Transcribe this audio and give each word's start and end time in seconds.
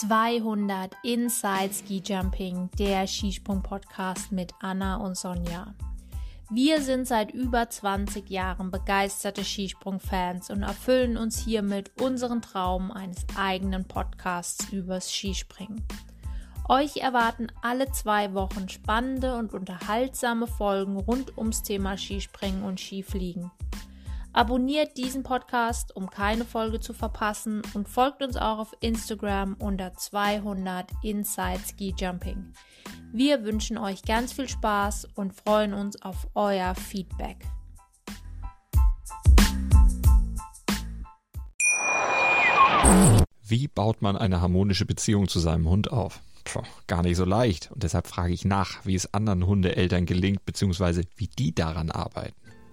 200 0.00 0.94
Inside 1.04 1.72
Ski 1.72 2.02
Jumping, 2.04 2.68
der 2.78 3.06
Skisprung-Podcast 3.06 4.30
mit 4.30 4.52
Anna 4.60 4.96
und 4.96 5.16
Sonja. 5.16 5.74
Wir 6.50 6.82
sind 6.82 7.08
seit 7.08 7.32
über 7.32 7.70
20 7.70 8.28
Jahren 8.28 8.70
begeisterte 8.70 9.42
Skisprung-Fans 9.42 10.50
und 10.50 10.64
erfüllen 10.64 11.16
uns 11.16 11.38
hiermit 11.38 11.92
unseren 11.98 12.42
Traum 12.42 12.92
eines 12.92 13.24
eigenen 13.38 13.88
Podcasts 13.88 14.70
übers 14.70 15.10
Skispringen. 15.10 15.82
Euch 16.68 16.98
erwarten 16.98 17.46
alle 17.62 17.90
zwei 17.92 18.34
Wochen 18.34 18.68
spannende 18.68 19.34
und 19.36 19.54
unterhaltsame 19.54 20.46
Folgen 20.46 20.98
rund 20.98 21.38
ums 21.38 21.62
Thema 21.62 21.96
Skispringen 21.96 22.64
und 22.64 22.78
Skifliegen. 22.78 23.50
Abonniert 24.36 24.98
diesen 24.98 25.22
Podcast, 25.22 25.96
um 25.96 26.10
keine 26.10 26.44
Folge 26.44 26.78
zu 26.78 26.92
verpassen 26.92 27.62
und 27.72 27.88
folgt 27.88 28.22
uns 28.22 28.36
auch 28.36 28.58
auf 28.58 28.76
Instagram 28.80 29.54
unter 29.58 29.94
200 29.94 30.90
Inside 31.02 31.60
Ski 31.66 31.94
Jumping. 31.98 32.52
Wir 33.14 33.44
wünschen 33.44 33.78
euch 33.78 34.02
ganz 34.02 34.34
viel 34.34 34.46
Spaß 34.46 35.06
und 35.14 35.32
freuen 35.32 35.72
uns 35.72 36.02
auf 36.02 36.28
euer 36.34 36.74
Feedback. 36.74 37.46
Wie 43.42 43.68
baut 43.68 44.02
man 44.02 44.18
eine 44.18 44.42
harmonische 44.42 44.84
Beziehung 44.84 45.28
zu 45.28 45.40
seinem 45.40 45.66
Hund 45.66 45.90
auf? 45.90 46.20
Puh, 46.44 46.60
gar 46.86 47.02
nicht 47.02 47.16
so 47.16 47.24
leicht. 47.24 47.70
Und 47.72 47.84
deshalb 47.84 48.06
frage 48.06 48.34
ich 48.34 48.44
nach, 48.44 48.84
wie 48.84 48.96
es 48.96 49.14
anderen 49.14 49.46
Hundeeltern 49.46 50.04
gelingt, 50.04 50.44
beziehungsweise 50.44 51.04
wie 51.16 51.28
die 51.28 51.54
daran 51.54 51.90
arbeiten. 51.90 52.45